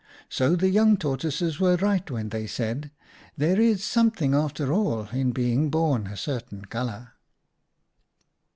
[0.29, 2.89] So the Young Tortoises were right when they said,'
[3.37, 7.11] There is some thing, after all, in being born a certain colour.